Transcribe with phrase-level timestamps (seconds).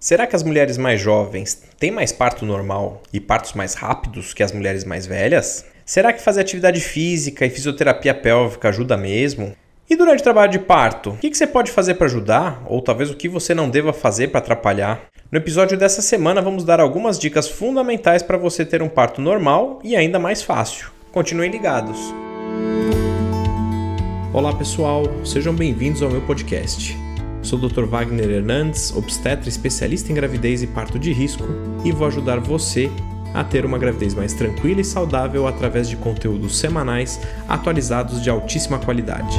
[0.00, 4.42] Será que as mulheres mais jovens têm mais parto normal e partos mais rápidos que
[4.42, 5.66] as mulheres mais velhas?
[5.84, 9.54] Será que fazer atividade física e fisioterapia pélvica ajuda mesmo?
[9.90, 12.62] E durante o trabalho de parto, o que você pode fazer para ajudar?
[12.66, 15.02] Ou talvez o que você não deva fazer para atrapalhar?
[15.30, 19.80] No episódio dessa semana, vamos dar algumas dicas fundamentais para você ter um parto normal
[19.84, 20.90] e ainda mais fácil.
[21.12, 21.98] Continuem ligados!
[24.32, 27.09] Olá pessoal, sejam bem-vindos ao meu podcast.
[27.42, 27.84] Sou o Dr.
[27.84, 31.44] Wagner Hernandes, obstetra especialista em gravidez e parto de risco,
[31.84, 32.90] e vou ajudar você
[33.32, 38.78] a ter uma gravidez mais tranquila e saudável através de conteúdos semanais atualizados de altíssima
[38.78, 39.38] qualidade.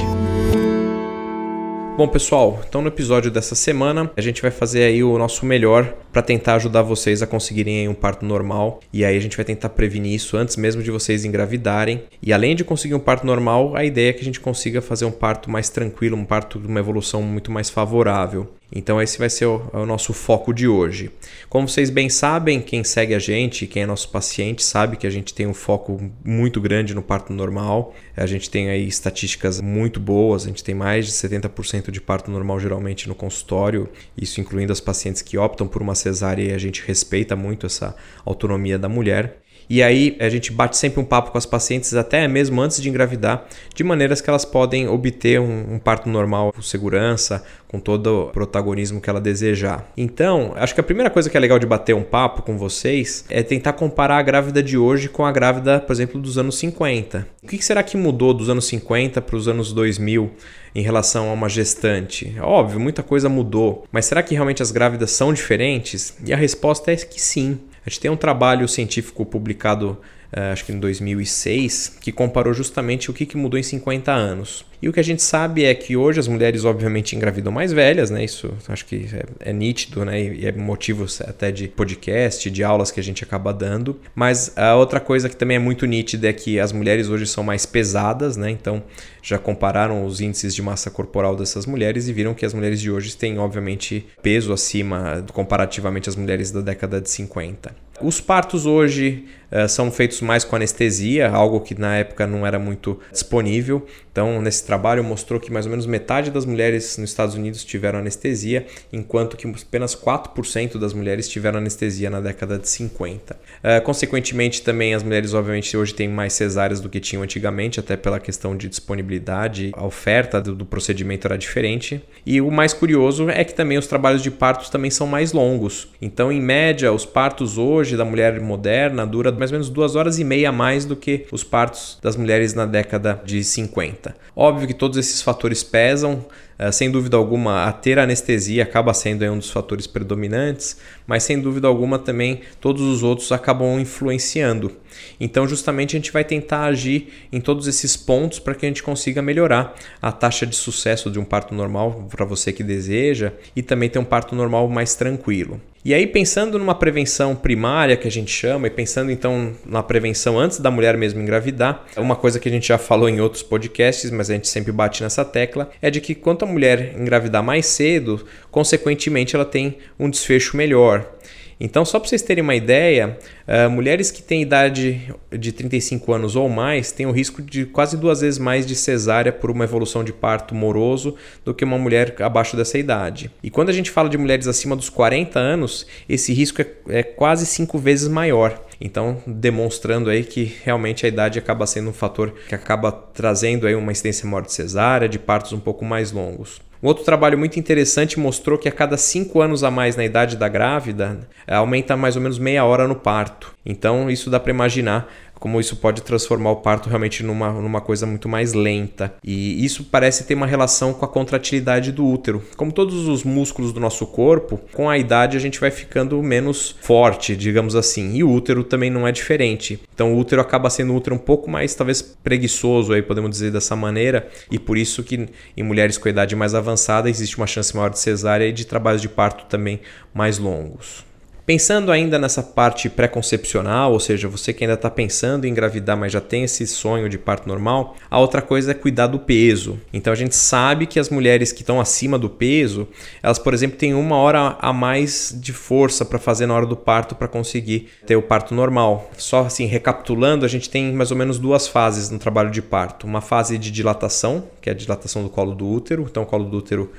[1.98, 5.94] Bom, pessoal, então no episódio dessa semana a gente vai fazer aí o nosso melhor
[6.12, 8.80] para tentar ajudar vocês a conseguirem um parto normal.
[8.92, 12.04] E aí a gente vai tentar prevenir isso antes mesmo de vocês engravidarem.
[12.22, 15.06] E além de conseguir um parto normal, a ideia é que a gente consiga fazer
[15.06, 18.50] um parto mais tranquilo, um parto de uma evolução muito mais favorável.
[18.74, 21.12] Então esse vai ser o, o, nosso foco de hoje.
[21.50, 25.10] Como vocês bem sabem, quem segue a gente, quem é nosso paciente, sabe que a
[25.10, 27.94] gente tem um foco muito grande no parto normal.
[28.16, 32.32] A gente tem aí estatísticas muito boas, a gente tem mais de 70% de parto
[32.32, 36.58] normal geralmente no consultório, isso incluindo as pacientes que optam por uma cesárea e a
[36.58, 39.41] gente respeita muito essa autonomia da mulher.
[39.72, 42.90] E aí a gente bate sempre um papo com as pacientes, até mesmo antes de
[42.90, 48.24] engravidar, de maneiras que elas podem obter um, um parto normal com segurança, com todo
[48.24, 49.90] o protagonismo que ela desejar.
[49.96, 53.24] Então, acho que a primeira coisa que é legal de bater um papo com vocês
[53.30, 57.26] é tentar comparar a grávida de hoje com a grávida, por exemplo, dos anos 50.
[57.42, 60.32] O que será que mudou dos anos 50 para os anos 2000
[60.76, 62.36] em relação a uma gestante?
[62.42, 66.14] Óbvio, muita coisa mudou, mas será que realmente as grávidas são diferentes?
[66.26, 67.58] E a resposta é que sim.
[67.86, 70.00] A gente tem um trabalho científico publicado,
[70.32, 74.66] acho que em 2006, que comparou justamente o que, que mudou em 50 anos.
[74.82, 78.10] E o que a gente sabe é que hoje as mulheres, obviamente, engravidam mais velhas,
[78.10, 78.24] né?
[78.24, 80.20] Isso acho que é, é nítido, né?
[80.20, 84.00] E é motivo até de podcast, de aulas que a gente acaba dando.
[84.16, 87.44] Mas a outra coisa que também é muito nítida é que as mulheres hoje são
[87.44, 88.50] mais pesadas, né?
[88.50, 88.82] Então
[89.22, 92.90] já compararam os índices de massa corporal dessas mulheres e viram que as mulheres de
[92.90, 97.76] hoje têm, obviamente, peso acima comparativamente às mulheres da década de 50.
[98.02, 99.26] Os partos hoje
[99.68, 103.86] são feitos mais com anestesia, algo que na época não era muito disponível.
[104.12, 108.00] Então, nesse trabalho mostrou que mais ou menos metade das mulheres nos Estados Unidos tiveram
[108.00, 113.34] anestesia, enquanto que apenas 4% das mulheres tiveram anestesia na década de 50.
[113.34, 117.80] Uh, eh, consequentemente, também as mulheres, obviamente, hoje têm mais cesáreas do que tinham antigamente,
[117.80, 122.04] até pela questão de disponibilidade, a oferta do, do procedimento era diferente.
[122.26, 125.88] E o mais curioso é que também os trabalhos de partos também são mais longos.
[126.02, 130.20] Então, em média, os partos hoje da mulher moderna dura mais ou menos duas horas
[130.20, 134.16] e meia a mais do que os partos das mulheres na década de 50.
[134.36, 136.24] Óbvio que todos esses fatores pesam,
[136.60, 140.78] eh, sem dúvida alguma, a ter anestesia acaba sendo um dos fatores predominantes,
[141.08, 144.72] mas sem dúvida alguma também todos os outros acabam influenciando.
[145.20, 148.84] Então, justamente, a gente vai tentar agir em todos esses pontos para que a gente
[148.84, 153.64] consiga melhorar a taxa de sucesso de um parto normal para você que deseja e
[153.64, 155.60] também ter um parto normal mais tranquilo.
[155.84, 160.38] E aí, pensando numa prevenção primária que a gente chama, e pensando então na prevenção
[160.38, 164.12] antes da mulher mesmo engravidar, uma coisa que a gente já falou em outros podcasts,
[164.12, 167.66] mas a gente sempre bate nessa tecla, é de que quanto a mulher engravidar mais
[167.66, 171.16] cedo, consequentemente ela tem um desfecho melhor.
[171.64, 176.36] Então, só para vocês terem uma ideia, uh, mulheres que têm idade de 35 anos
[176.36, 180.04] ou mais têm o risco de quase duas vezes mais de cesárea por uma evolução
[180.04, 181.16] de parto moroso
[181.46, 183.30] do que uma mulher abaixo dessa idade.
[183.44, 187.04] E quando a gente fala de mulheres acima dos 40 anos, esse risco é, é
[187.04, 188.60] quase cinco vezes maior.
[188.82, 193.76] Então, demonstrando aí que realmente a idade acaba sendo um fator que acaba trazendo aí
[193.76, 196.60] uma incidência maior de cesárea, de partos um pouco mais longos.
[196.84, 200.36] Um outro trabalho muito interessante mostrou que a cada 5 anos a mais na idade
[200.36, 203.54] da grávida, aumenta mais ou menos meia hora no parto.
[203.64, 205.08] Então, isso dá para imaginar
[205.42, 209.12] como isso pode transformar o parto realmente numa, numa coisa muito mais lenta.
[209.24, 212.44] E isso parece ter uma relação com a contratilidade do útero.
[212.56, 216.76] Como todos os músculos do nosso corpo, com a idade a gente vai ficando menos
[216.82, 218.14] forte, digamos assim.
[218.14, 219.80] E o útero também não é diferente.
[219.96, 223.52] Então o útero acaba sendo um útero um pouco mais, talvez, preguiçoso, aí podemos dizer
[223.52, 224.28] dessa maneira.
[224.52, 225.28] E por isso que
[225.58, 226.71] em mulheres com idade mais avançada
[227.10, 229.82] existe uma chance maior de cesárea e de trabalhos de parto também
[230.14, 231.06] mais longos.
[231.46, 236.12] Pensando ainda nessa parte pré-concepcional, ou seja, você que ainda está pensando em engravidar, mas
[236.12, 239.80] já tem esse sonho de parto normal, a outra coisa é cuidar do peso.
[239.92, 242.88] Então a gente sabe que as mulheres que estão acima do peso,
[243.24, 246.78] elas, por exemplo, têm uma hora a mais de força para fazer na hora do
[246.78, 249.10] parto para conseguir ter o parto normal.
[249.18, 253.08] Só assim, recapitulando, a gente tem mais ou menos duas fases no trabalho de parto:
[253.08, 256.46] uma fase de dilatação, que é a dilatação do colo do útero, então o colo
[256.46, 256.92] do útero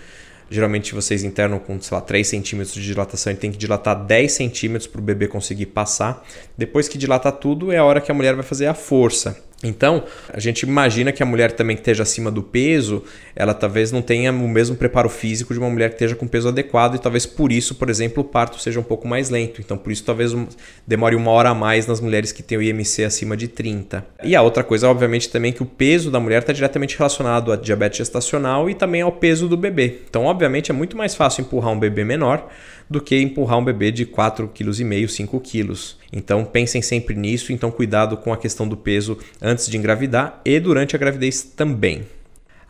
[0.53, 4.31] Geralmente vocês internam com, sei lá, 3 centímetros de dilatação e tem que dilatar 10
[4.31, 6.23] centímetros para o bebê conseguir passar.
[6.59, 9.43] Depois que dilatar tudo, é a hora que a mulher vai fazer a força.
[9.62, 13.05] Então, a gente imagina que a mulher também que esteja acima do peso,
[13.37, 16.49] ela talvez não tenha o mesmo preparo físico de uma mulher que esteja com peso
[16.49, 19.61] adequado e talvez por isso, por exemplo, o parto seja um pouco mais lento.
[19.61, 20.35] Então, por isso talvez
[20.87, 24.05] demore uma hora a mais nas mulheres que têm o IMC acima de 30.
[24.25, 27.56] E a outra coisa, obviamente, também que o peso da mulher está diretamente relacionado à
[27.56, 30.00] diabetes gestacional e também ao peso do bebê.
[30.08, 32.49] Então, obviamente, é muito mais fácil empurrar um bebê menor
[32.88, 35.75] do que empurrar um bebê de 4,5 kg, 5 kg.
[36.12, 40.61] Então pensem sempre nisso, então cuidado com a questão do peso antes de engravidar e
[40.61, 42.02] durante a gravidez também.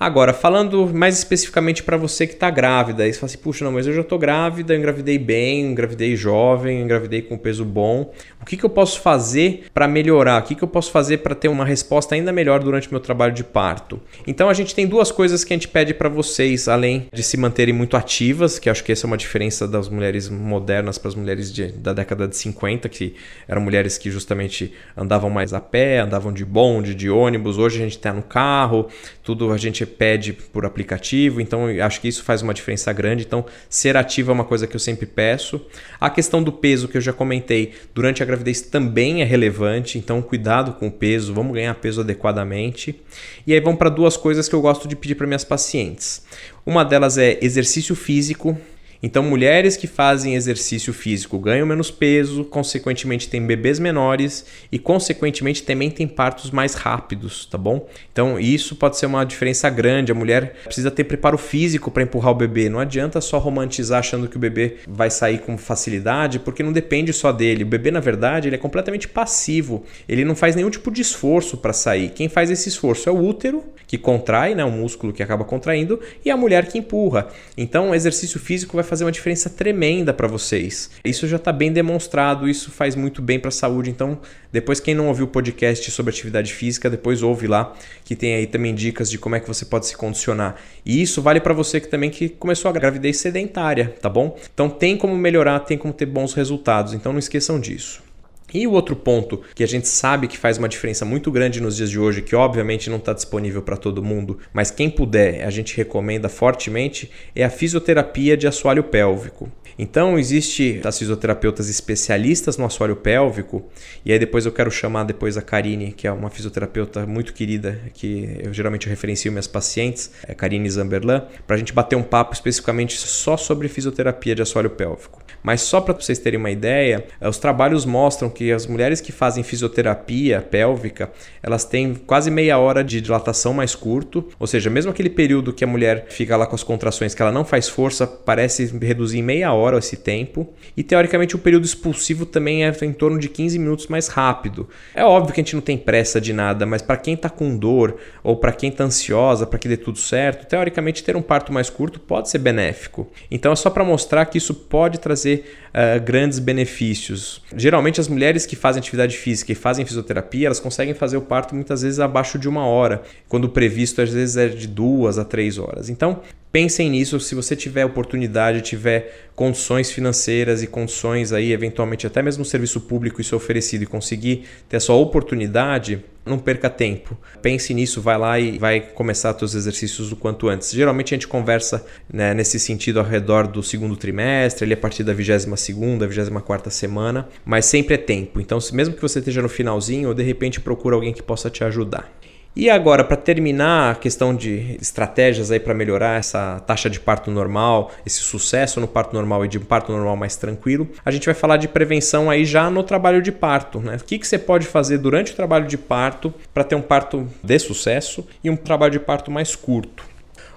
[0.02, 3.70] Agora, falando mais especificamente para você que está grávida, aí você fala assim, puxa, não,
[3.70, 8.12] mas eu já estou grávida, eu engravidei bem, engravidei jovem, engravidei com peso bom.
[8.40, 10.42] O que, que eu posso fazer para melhorar?
[10.42, 12.98] O que, que eu posso fazer para ter uma resposta ainda melhor durante o meu
[12.98, 14.00] trabalho de parto?
[14.26, 17.36] Então, a gente tem duas coisas que a gente pede para vocês, além de se
[17.36, 21.14] manterem muito ativas, que acho que essa é uma diferença das mulheres modernas para as
[21.14, 23.14] mulheres de, da década de 50, que
[23.46, 27.56] eram mulheres que justamente andavam mais a pé, andavam de bonde, de ônibus.
[27.56, 28.88] Hoje a gente está no carro,
[29.22, 33.24] tudo a gente pede por aplicativo, então acho que isso faz uma diferença grande.
[33.24, 35.64] Então, ser ativo é uma coisa que eu sempre peço.
[36.00, 40.20] A questão do peso que eu já comentei, durante a gravidez também é relevante, então
[40.20, 43.00] cuidado com o peso, vamos ganhar peso adequadamente.
[43.46, 46.24] E aí vamos para duas coisas que eu gosto de pedir para minhas pacientes.
[46.64, 48.58] Uma delas é exercício físico.
[49.02, 55.64] Então, mulheres que fazem exercício físico ganham menos peso, consequentemente têm bebês menores e, consequentemente,
[55.64, 57.88] também têm partos mais rápidos, tá bom?
[58.12, 60.12] Então, isso pode ser uma diferença grande.
[60.12, 62.68] A mulher precisa ter preparo físico para empurrar o bebê.
[62.68, 67.12] Não adianta só romantizar achando que o bebê vai sair com facilidade, porque não depende
[67.12, 67.64] só dele.
[67.64, 69.84] O bebê, na verdade, ele é completamente passivo.
[70.08, 72.10] Ele não faz nenhum tipo de esforço para sair.
[72.10, 76.00] Quem faz esse esforço é o útero, que contrai, né, o músculo que acaba contraindo,
[76.24, 77.28] e a mulher que empurra.
[77.58, 80.90] Então, o exercício físico vai fazer uma diferença tremenda para vocês.
[81.02, 83.88] Isso já está bem demonstrado, isso faz muito bem para a saúde.
[83.88, 84.18] Então,
[84.52, 87.74] depois quem não ouviu o podcast sobre atividade física, depois ouve lá,
[88.04, 90.56] que tem aí também dicas de como é que você pode se condicionar.
[90.84, 94.38] E isso vale para você que também que começou a gravidez sedentária, tá bom?
[94.52, 96.92] Então tem como melhorar, tem como ter bons resultados.
[96.92, 98.11] Então não esqueçam disso.
[98.52, 101.76] E o outro ponto que a gente sabe que faz uma diferença muito grande nos
[101.76, 105.50] dias de hoje, que obviamente não está disponível para todo mundo, mas quem puder, a
[105.50, 109.50] gente recomenda fortemente, é a fisioterapia de assoalho pélvico.
[109.78, 113.64] Então, existe as fisioterapeutas especialistas no assoalho pélvico,
[114.04, 117.80] e aí depois eu quero chamar depois a Karine, que é uma fisioterapeuta muito querida,
[117.94, 122.34] que eu geralmente referencio minhas pacientes, é Karine Zamberlan, para a gente bater um papo
[122.34, 125.22] especificamente só sobre fisioterapia de assoalho pélvico.
[125.42, 129.12] Mas só para vocês terem uma ideia, eh, os trabalhos mostram que as mulheres que
[129.12, 131.10] fazem fisioterapia pélvica,
[131.42, 135.62] elas têm quase meia hora de dilatação mais curto, ou seja, mesmo aquele período que
[135.62, 139.22] a mulher fica lá com as contrações que ela não faz força, parece reduzir em
[139.22, 140.52] meia hora esse tempo.
[140.76, 144.68] E teoricamente o período expulsivo também é em torno de 15 minutos mais rápido.
[144.94, 147.56] É óbvio que a gente não tem pressa de nada, mas para quem está com
[147.56, 151.52] dor ou para quem está ansiosa para que dê tudo certo, teoricamente ter um parto
[151.52, 153.10] mais curto pode ser benéfico.
[153.30, 157.42] Então é só para mostrar que isso pode trazer trazer uh, grandes benefícios.
[157.56, 161.54] Geralmente as mulheres que fazem atividade física e fazem fisioterapia, elas conseguem fazer o parto
[161.54, 165.24] muitas vezes abaixo de uma hora, quando o previsto às vezes é de duas a
[165.24, 165.88] três horas.
[165.88, 166.20] Então
[166.52, 172.44] pensem nisso, se você tiver oportunidade, tiver condições financeiras e condições aí, eventualmente até mesmo
[172.44, 177.16] serviço público isso é oferecido e conseguir ter a sua oportunidade, não perca tempo.
[177.40, 180.70] Pense nisso, vai lá e vai começar seus exercícios o quanto antes.
[180.70, 185.02] Geralmente a gente conversa né, nesse sentido ao redor do segundo trimestre, ali a partir
[185.02, 188.40] da 22 segunda, 24 semana, mas sempre é tempo.
[188.40, 192.12] Então, mesmo que você esteja no finalzinho, de repente procura alguém que possa te ajudar.
[192.54, 197.30] E agora, para terminar a questão de estratégias aí para melhorar essa taxa de parto
[197.30, 201.24] normal, esse sucesso no parto normal e de um parto normal mais tranquilo, a gente
[201.24, 203.80] vai falar de prevenção aí já no trabalho de parto.
[203.80, 203.96] Né?
[203.96, 207.26] O que, que você pode fazer durante o trabalho de parto para ter um parto
[207.42, 210.11] de sucesso e um trabalho de parto mais curto?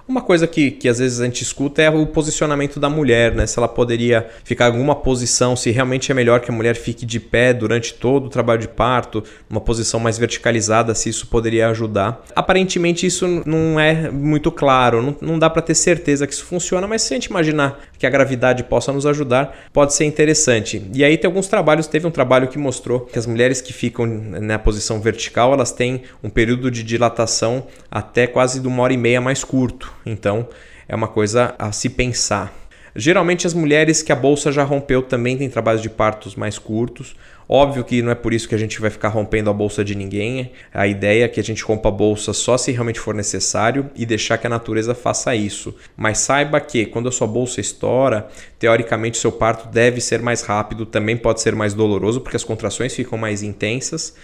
[0.08, 3.44] Uma coisa que, que às vezes a gente escuta é o posicionamento da mulher, né?
[3.44, 7.04] Se ela poderia ficar em alguma posição, se realmente é melhor que a mulher fique
[7.04, 11.68] de pé durante todo o trabalho de parto, uma posição mais verticalizada, se isso poderia
[11.70, 12.24] ajudar.
[12.36, 16.86] Aparentemente isso não é muito claro, não, não dá para ter certeza que isso funciona,
[16.86, 20.88] mas se a gente imaginar que a gravidade possa nos ajudar, pode ser interessante.
[20.94, 24.06] E aí tem alguns trabalhos, teve um trabalho que mostrou que as mulheres que ficam
[24.06, 28.96] na posição vertical, elas têm um período de dilatação até quase de uma hora e
[28.96, 29.95] meia mais curto.
[30.06, 30.48] Então
[30.88, 32.54] é uma coisa a se pensar.
[32.98, 37.14] Geralmente as mulheres que a bolsa já rompeu também têm trabalhos de partos mais curtos.
[37.46, 39.94] Óbvio que não é por isso que a gente vai ficar rompendo a bolsa de
[39.94, 40.50] ninguém.
[40.72, 44.06] A ideia é que a gente rompa a bolsa só se realmente for necessário e
[44.06, 45.74] deixar que a natureza faça isso.
[45.94, 50.86] Mas saiba que quando a sua bolsa estoura, teoricamente seu parto deve ser mais rápido,
[50.86, 54.14] também pode ser mais doloroso porque as contrações ficam mais intensas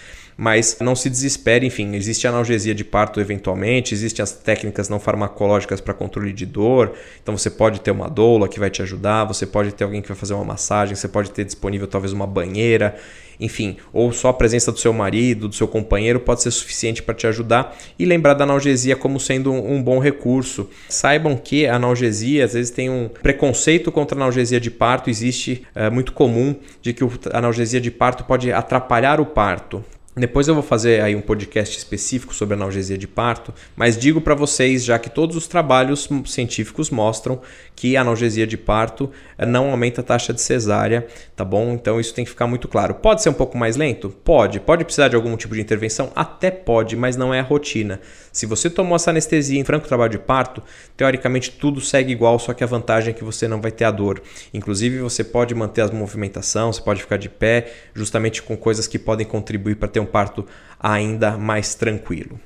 [0.43, 5.81] mas não se desespere, enfim, existe analgesia de parto eventualmente, existem as técnicas não farmacológicas
[5.81, 9.47] para controle de dor, então você pode ter uma doula que vai te ajudar, você
[9.47, 12.97] pode ter alguém que vai fazer uma massagem, você pode ter disponível talvez uma banheira,
[13.39, 17.15] enfim, ou só a presença do seu marido, do seu companheiro pode ser suficiente para
[17.15, 20.69] te ajudar e lembrar da analgesia como sendo um bom recurso.
[20.89, 25.63] Saibam que a analgesia às vezes tem um preconceito contra a analgesia de parto, existe
[25.73, 29.85] é muito comum de que a analgesia de parto pode atrapalhar o parto.
[30.15, 34.35] Depois eu vou fazer aí um podcast específico sobre analgesia de parto, mas digo para
[34.35, 37.41] vocês já que todos os trabalhos científicos mostram
[37.75, 41.73] que a analgesia de parto eh, não aumenta a taxa de cesárea, tá bom?
[41.73, 42.97] Então isso tem que ficar muito claro.
[42.97, 44.11] Pode ser um pouco mais lento?
[44.23, 44.61] Pode.
[44.61, 46.13] Pode precisar de algum tipo de intervenção?
[46.15, 47.99] Até pode, mas não é a rotina.
[48.31, 50.63] Se você tomou essa anestesia em franco trabalho de parto,
[50.95, 53.91] teoricamente tudo segue igual, só que a vantagem é que você não vai ter a
[53.91, 54.23] dor.
[54.53, 58.99] Inclusive você pode manter a movimentação, você pode ficar de pé, justamente com coisas que
[58.99, 60.47] podem contribuir para ter um parto
[60.79, 62.39] ainda mais tranquilo.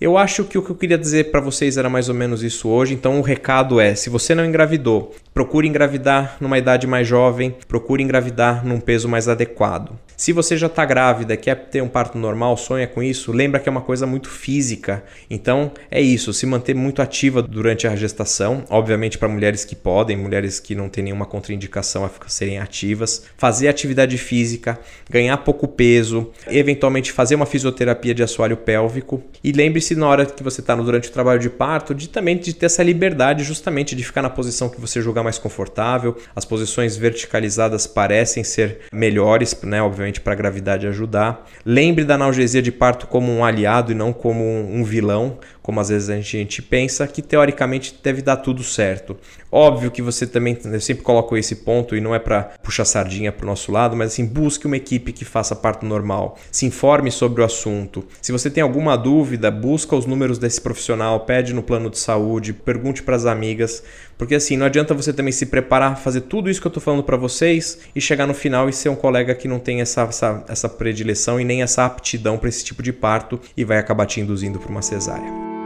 [0.00, 2.68] Eu acho que o que eu queria dizer para vocês era mais ou menos isso
[2.68, 2.92] hoje.
[2.92, 8.02] Então, o recado é: se você não engravidou, procure engravidar numa idade mais jovem, procure
[8.02, 9.92] engravidar num peso mais adequado.
[10.22, 13.68] Se você já está grávida, quer ter um parto normal, sonha com isso, lembra que
[13.68, 15.02] é uma coisa muito física.
[15.28, 20.16] Então é isso, se manter muito ativa durante a gestação, obviamente para mulheres que podem,
[20.16, 24.78] mulheres que não têm nenhuma contraindicação a serem ativas, fazer atividade física,
[25.10, 30.44] ganhar pouco peso, eventualmente fazer uma fisioterapia de assoalho pélvico e lembre-se na hora que
[30.44, 34.04] você está durante o trabalho de parto de também de ter essa liberdade justamente de
[34.04, 36.16] ficar na posição que você julgar mais confortável.
[36.36, 39.82] As posições verticalizadas parecem ser melhores, né?
[39.82, 41.46] Obviamente para a gravidade ajudar.
[41.64, 45.88] Lembre da analgesia de parto como um aliado e não como um vilão, como às
[45.88, 49.16] vezes a gente, a gente pensa, que teoricamente deve dar tudo certo.
[49.50, 53.30] Óbvio que você também, eu sempre coloco esse ponto e não é para puxar sardinha
[53.30, 57.10] para o nosso lado, mas assim, busque uma equipe que faça parto normal, se informe
[57.10, 58.04] sobre o assunto.
[58.20, 62.52] Se você tem alguma dúvida, busca os números desse profissional, pede no plano de saúde,
[62.52, 63.82] pergunte para as amigas,
[64.18, 67.02] porque assim, não adianta você também se preparar, fazer tudo isso que eu estou falando
[67.02, 70.44] para vocês e chegar no final e ser um colega que não tem essa, essa,
[70.48, 74.20] essa predileção e nem essa aptidão para esse tipo de parto e vai acabar te
[74.20, 75.61] induzindo para uma cesárea.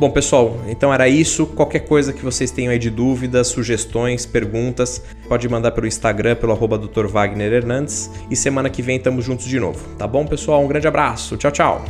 [0.00, 1.46] Bom, pessoal, então era isso.
[1.46, 6.52] Qualquer coisa que vocês tenham aí de dúvidas, sugestões, perguntas, pode mandar pelo Instagram, pelo
[6.52, 7.04] arroba Dr.
[7.06, 8.10] Wagner Hernandes.
[8.30, 9.86] E semana que vem estamos juntos de novo.
[9.98, 10.64] Tá bom, pessoal?
[10.64, 11.36] Um grande abraço.
[11.36, 11.84] Tchau, tchau.